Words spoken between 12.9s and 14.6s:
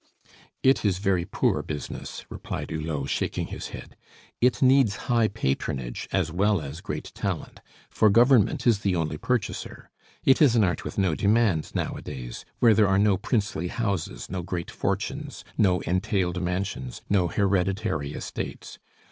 no princely houses, no